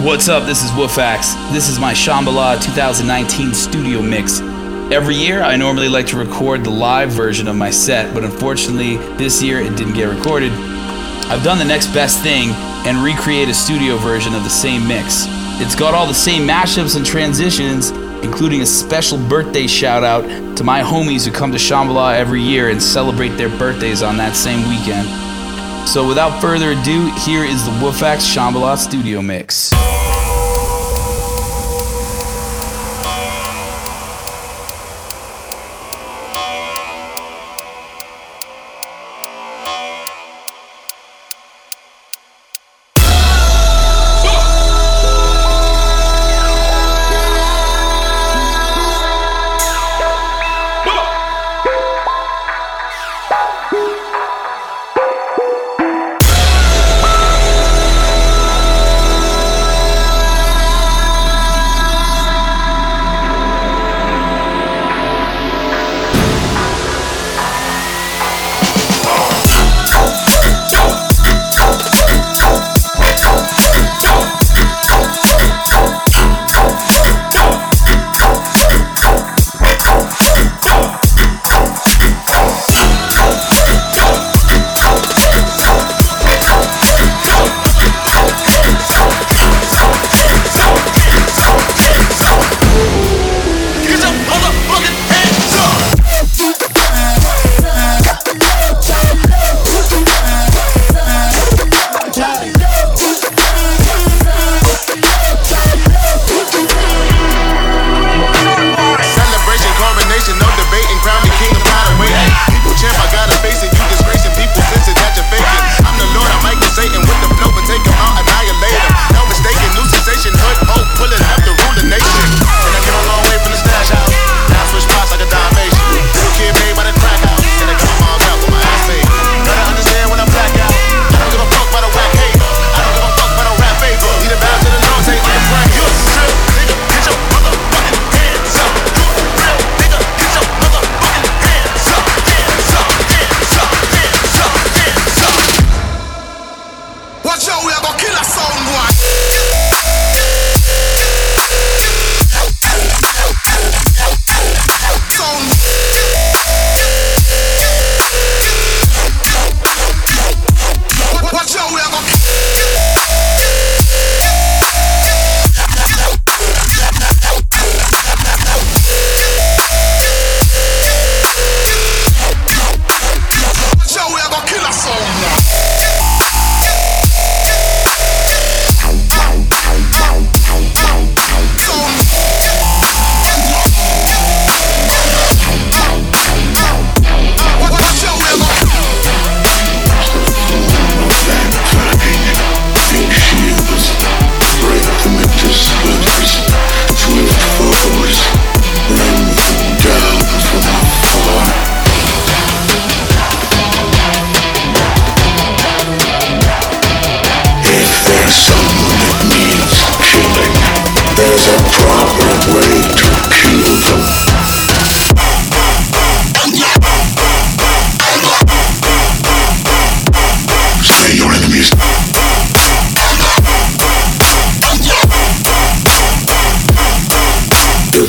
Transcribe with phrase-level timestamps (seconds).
[0.00, 0.44] What's up?
[0.44, 1.52] This is Woofax.
[1.52, 4.40] This is my Shambhala 2019 studio mix.
[4.92, 8.96] Every year, I normally like to record the live version of my set, but unfortunately,
[9.16, 10.52] this year it didn't get recorded.
[11.30, 12.50] I've done the next best thing
[12.86, 15.26] and recreate a studio version of the same mix.
[15.60, 17.90] It's got all the same mashups and transitions,
[18.22, 22.68] including a special birthday shout out to my homies who come to Shambhala every year
[22.68, 25.08] and celebrate their birthdays on that same weekend.
[25.86, 29.72] So without further ado, here is the Woofax Shambhala studio mix.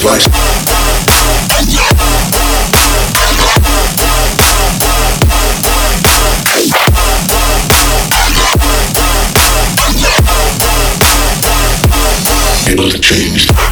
[0.05, 0.45] place.
[12.67, 13.64] Able to change.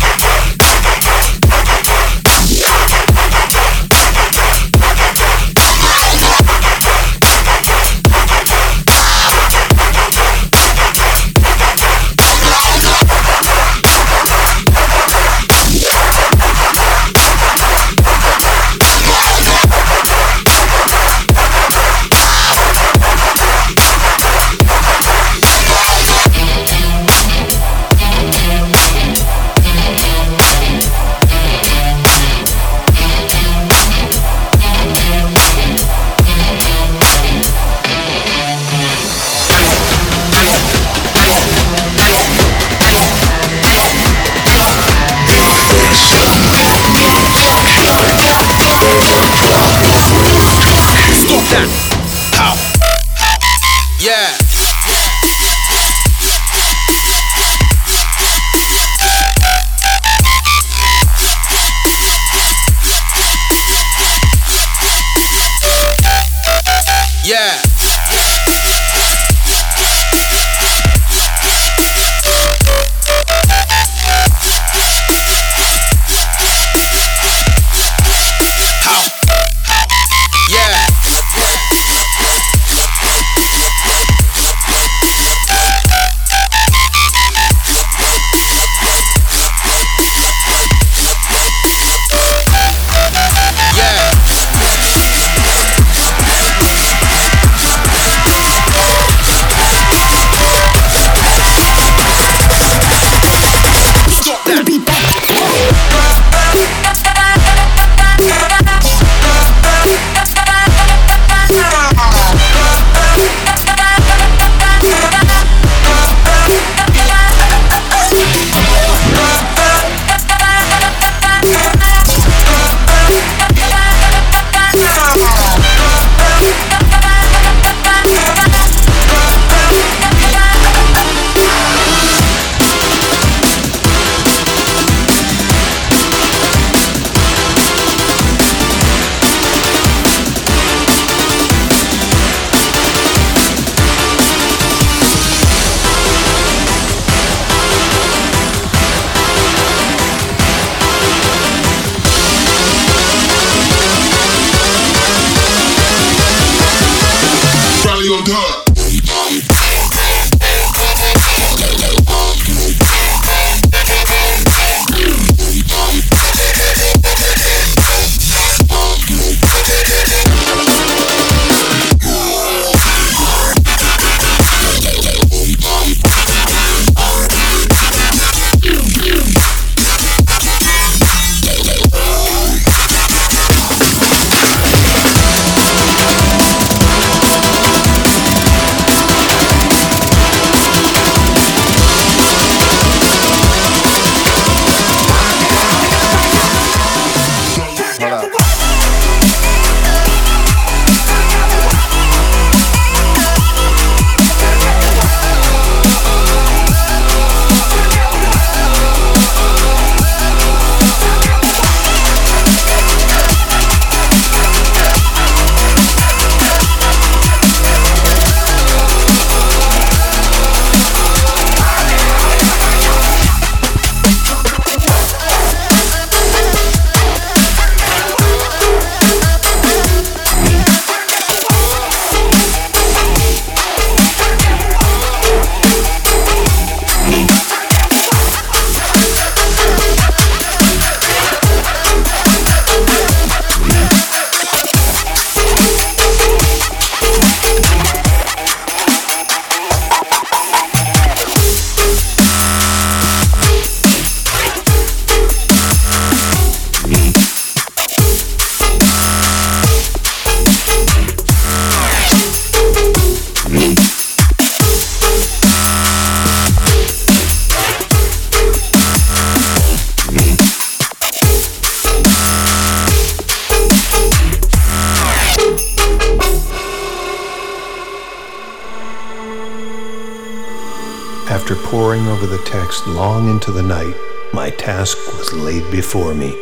[282.93, 283.95] Long into the night,
[284.33, 286.37] my task was laid before me.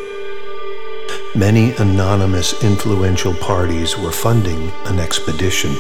[1.36, 5.76] Many anonymous influential parties were funding an expedition.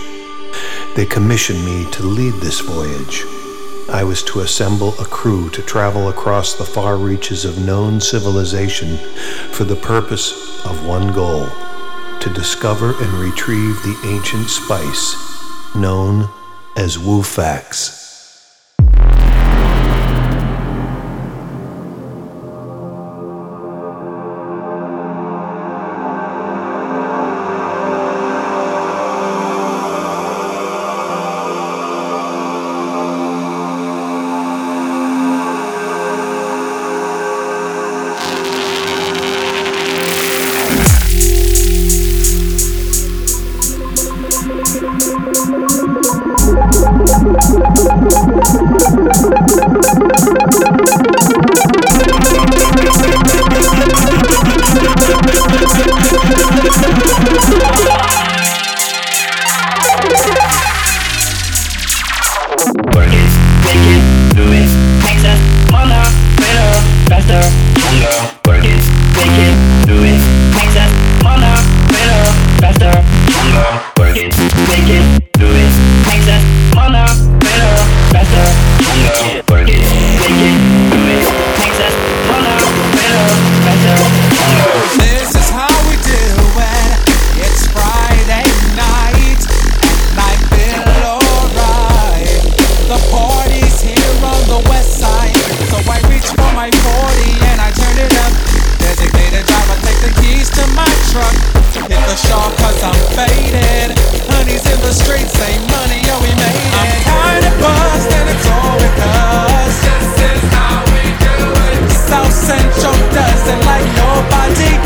[0.95, 3.23] They commissioned me to lead this voyage.
[3.89, 8.97] I was to assemble a crew to travel across the far reaches of known civilization
[9.51, 11.47] for the purpose of one goal
[12.21, 15.15] to discover and retrieve the ancient spice
[15.75, 16.29] known
[16.75, 18.00] as Wufax.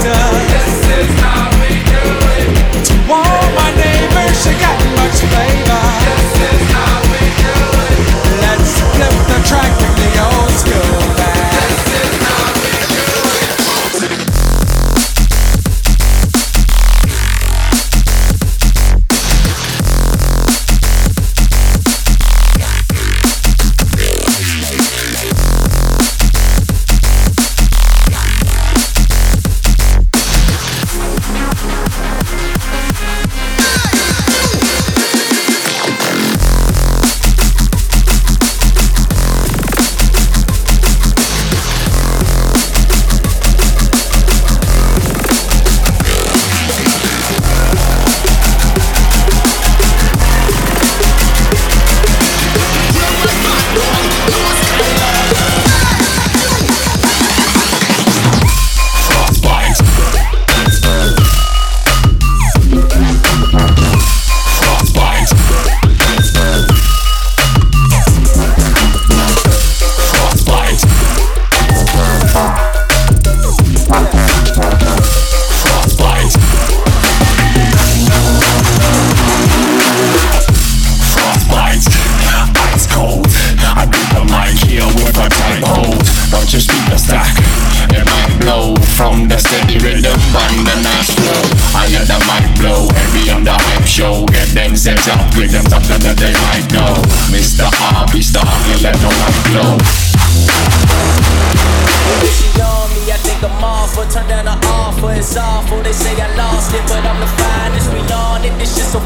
[0.06, 0.45] now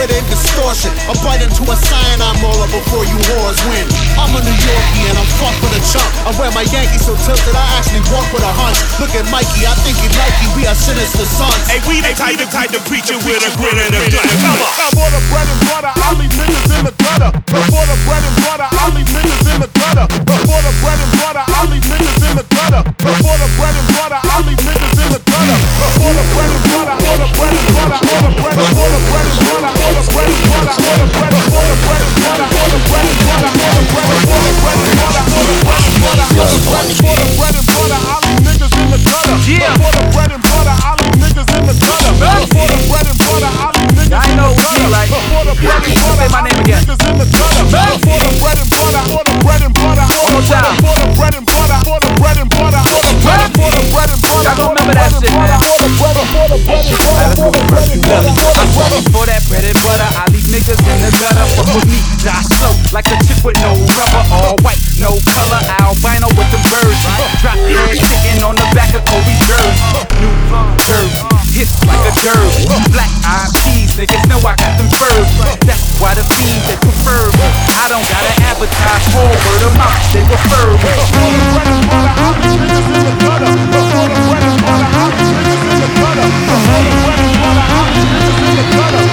[0.02, 0.90] Within distortion.
[1.06, 3.86] A bite into a cyanide molar before you whores win.
[4.18, 6.10] I'm a New Yorkie and I'm fucked with a chump.
[6.26, 8.82] I wear my Yankees so tilted I actually walk with a hunch.
[8.98, 11.62] Look at Mikey, I think he Nike, we are sinister sons.
[11.70, 14.26] Hey, we the type, the type of preacher with a grin and a gun.
[14.42, 14.74] Come on.
[14.98, 17.30] For the bread and butter, I leave niggas in the gutter.
[17.46, 20.06] For the bread and butter, I leave niggas in the gutter.
[20.10, 22.82] For the bread and butter, I leave niggas in the gutter.
[22.98, 25.58] For the bread and butter, I leave niggas in the gutter.
[26.02, 27.92] For the bread and butter, for the bread and butter,
[55.98, 56.01] for
[56.52, 60.98] and butter, for I I I I that bread and butter, I leave niggas in
[61.00, 61.46] the gutter.
[61.56, 64.24] Fuck with me, die slow, like a chick with no rubber.
[64.36, 67.00] All white, no color, albino with the birds.
[67.40, 69.80] Drop dead chicken on the back of Kobe's jersey.
[70.20, 70.34] New
[71.56, 72.52] hits like a jerk.
[72.92, 75.30] Black eyed peas, niggas know I got them furs.
[75.64, 77.32] That's why the fiends they prefer.
[77.32, 77.48] me.
[77.80, 80.76] I don't gotta advertise for word of mouth, they prefer.
[80.76, 81.32] me.
[82.12, 83.52] I leave niggas in the gutter.
[83.56, 86.31] The bread and butter, I.
[86.72, 89.11] Bread and butter, I leave niggas in the gutter.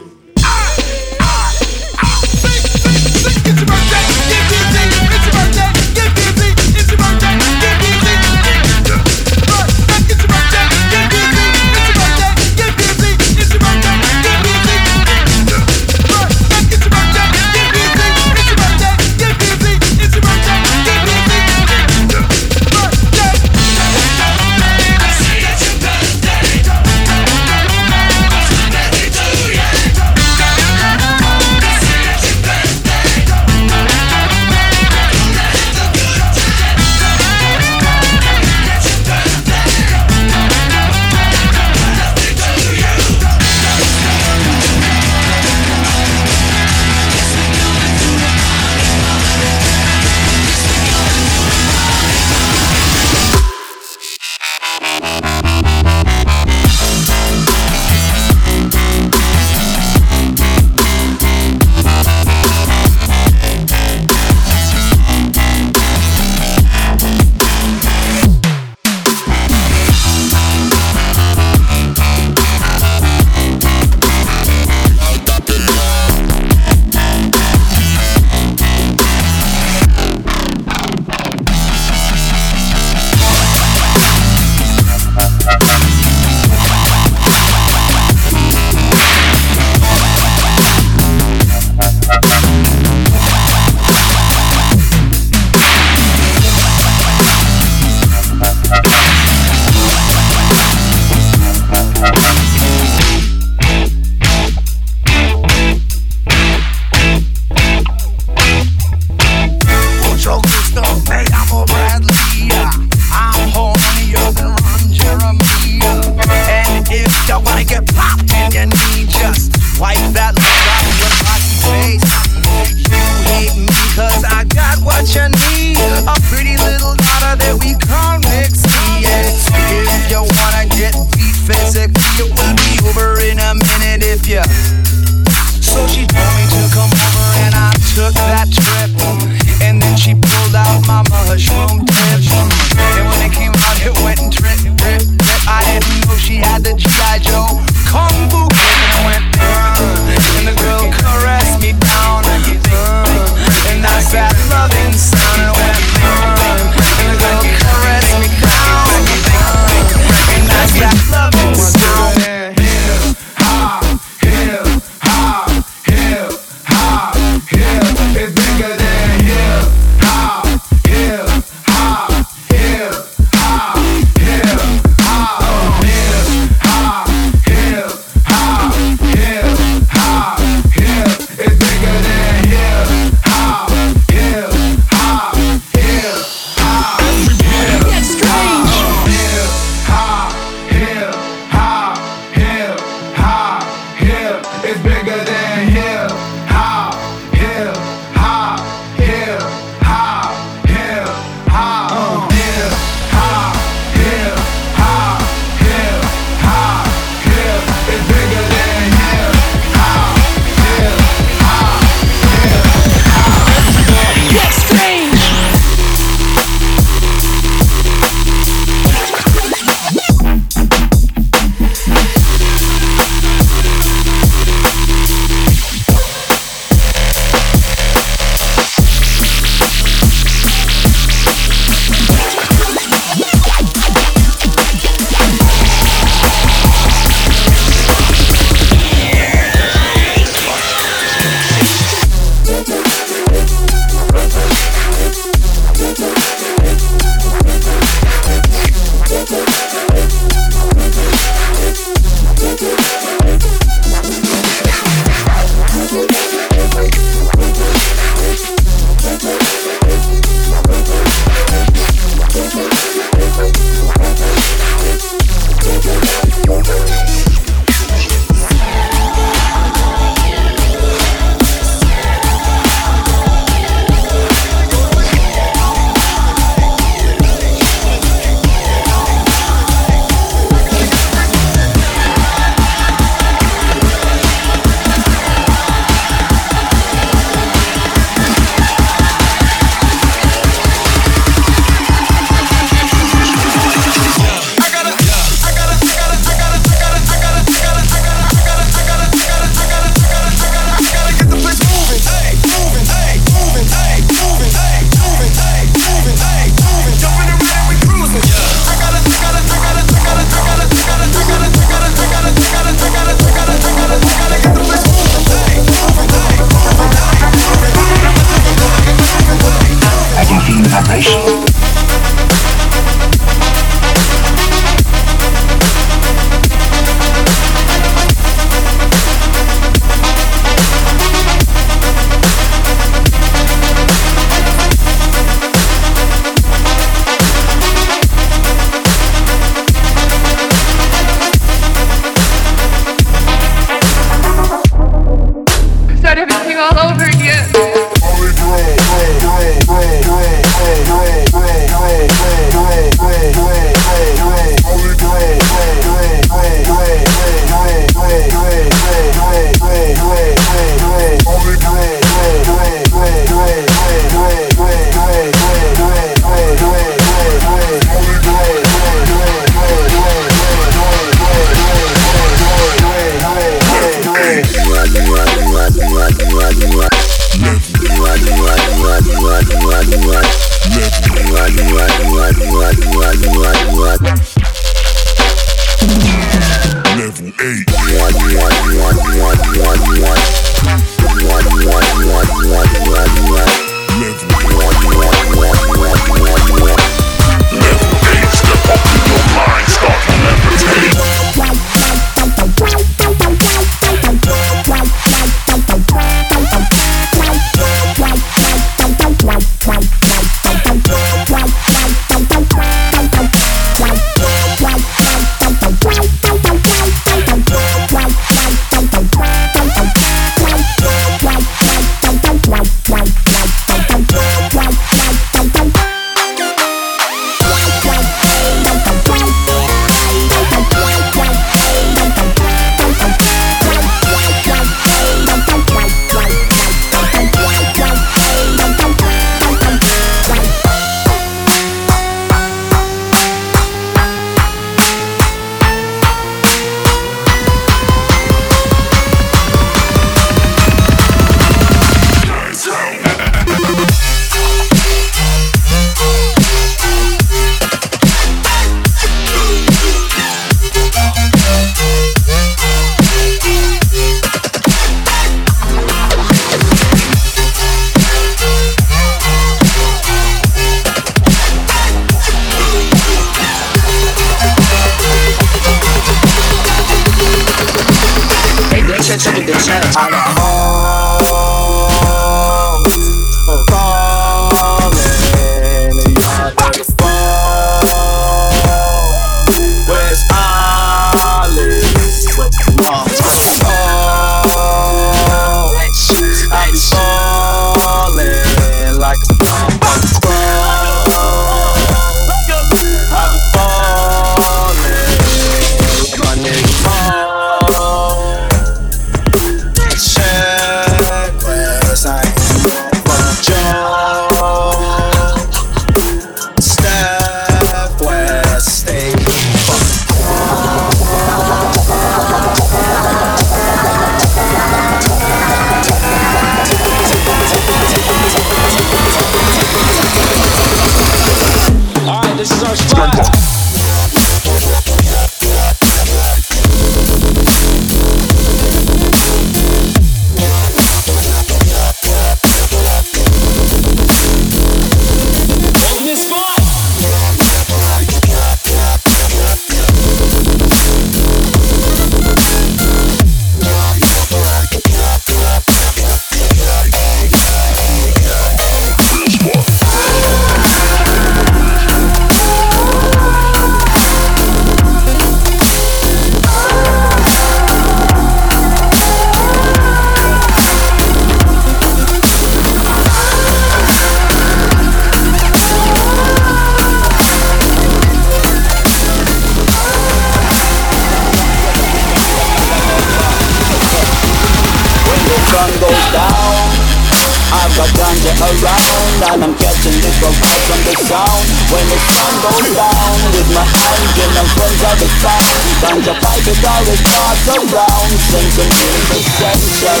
[589.98, 591.58] feelings go out from the sound.
[591.68, 595.44] When the sun goes down With my hands in my friends are the sound
[595.84, 600.00] Find a pipe with all the stars around Sing some music essential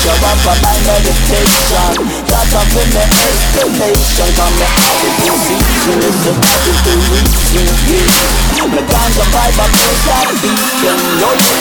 [0.00, 1.92] Show up for my meditation.
[2.32, 8.72] That's up in the inspiration Come to everything season It's a is the reason yeah.
[8.72, 10.96] The guns are right by place I beacon.
[11.20, 11.60] No you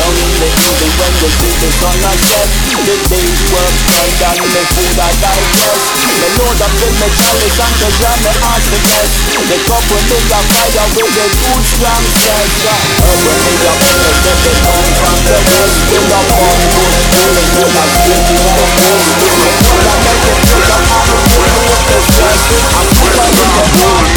[0.00, 2.52] Don't need it when the sun is on our chest.
[2.80, 3.76] The day's work
[4.24, 5.84] than The food I digest.
[6.16, 9.16] The load of with metallic and the grammar as the best.
[9.48, 14.40] The couple in the fire with the good strong sex Urban in the earth, let
[14.44, 19.00] it come from the west In love one good feeling, when I'm drinking the most
[19.16, 20.00] spirit When love.
[20.04, 22.40] make it through the hour, with the stress
[22.76, 24.08] I'm super in the mood,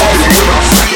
[0.00, 0.95] I'm in love with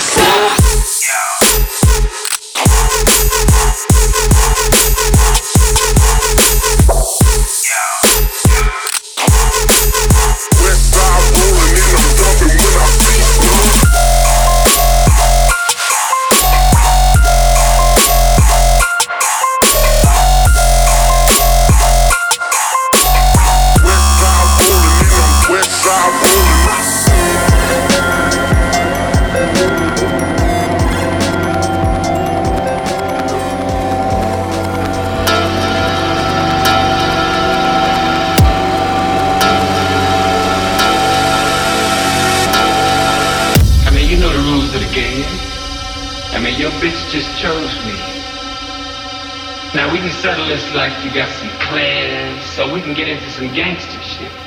[50.20, 54.39] Settle this like you got some plans, so we can get into some gangster shit.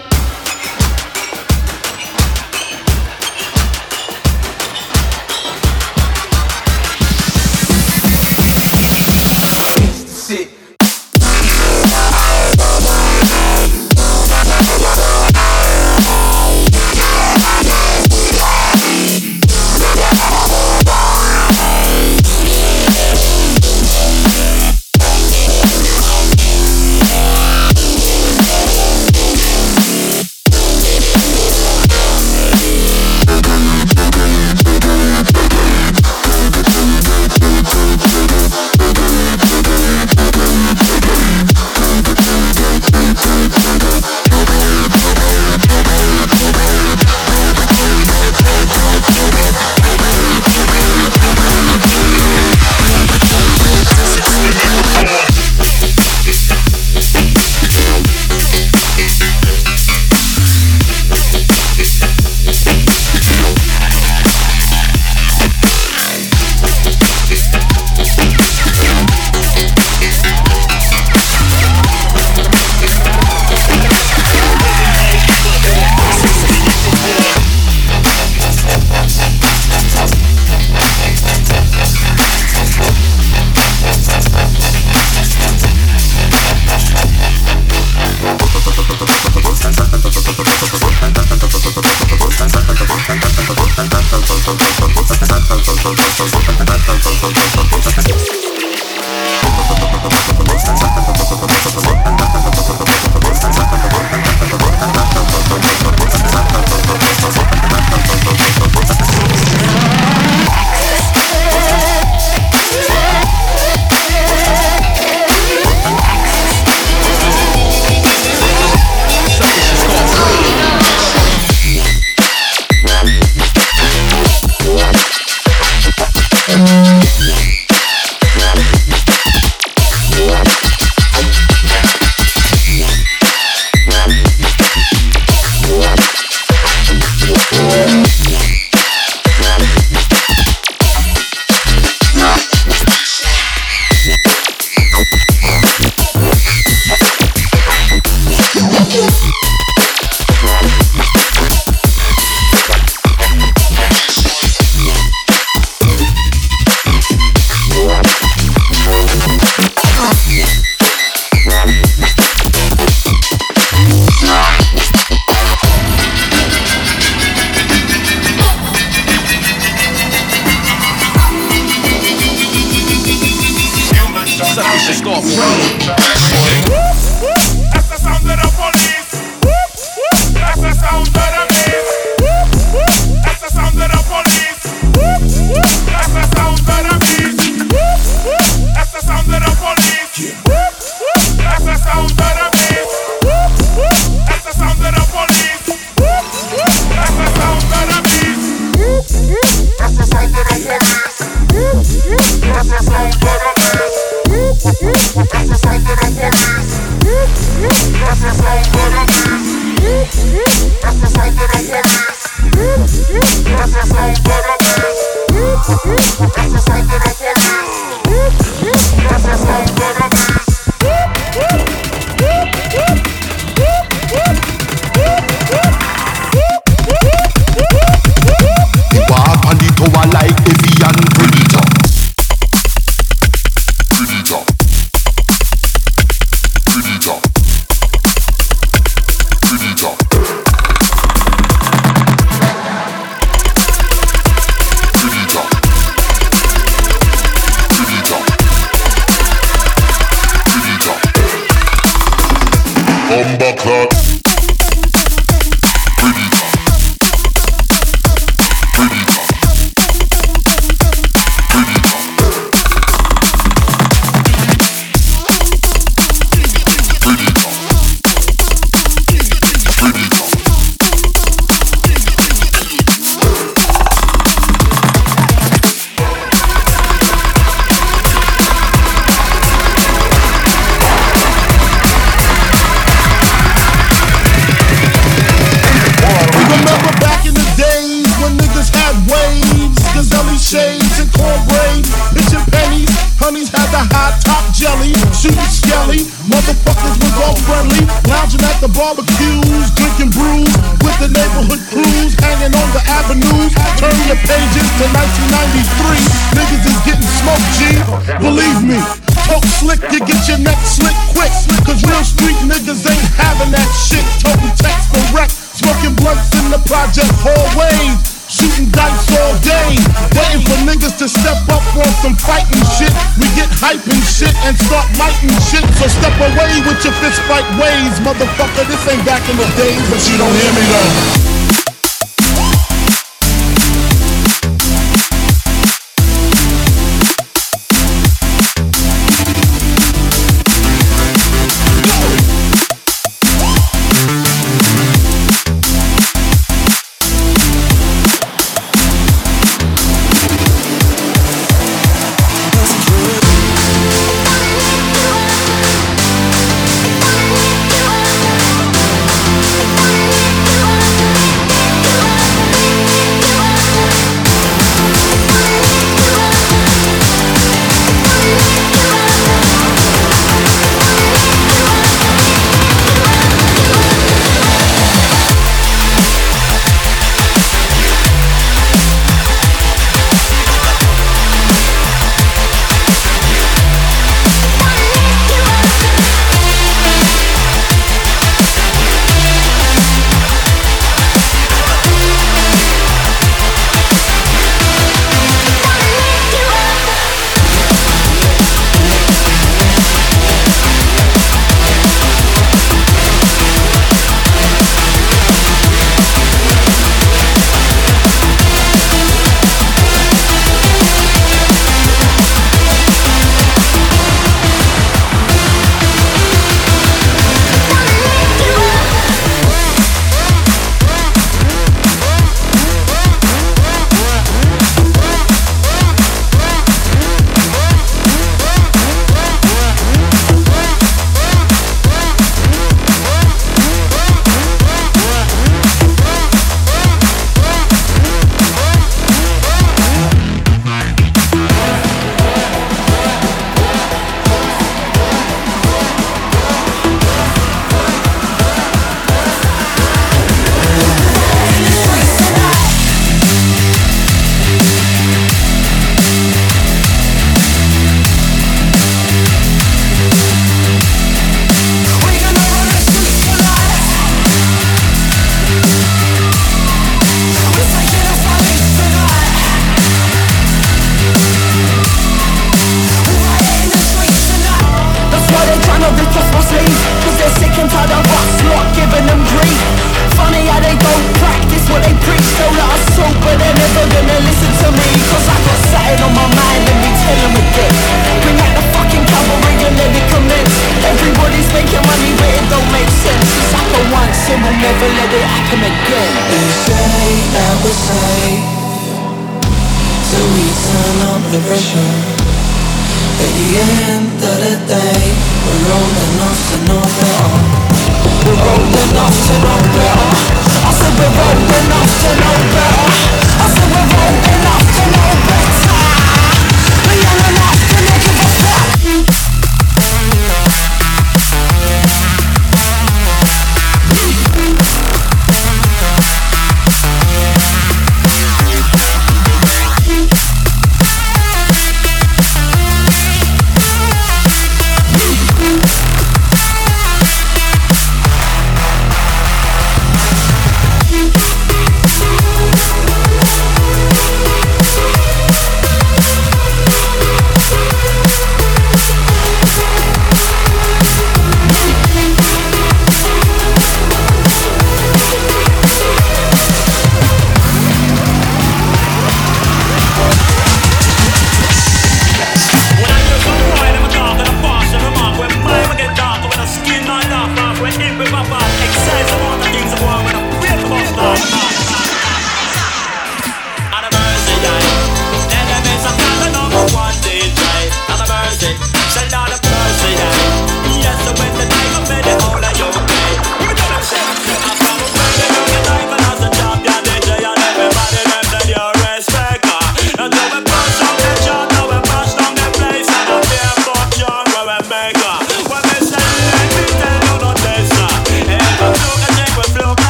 [329.56, 331.23] But you don't hear me though.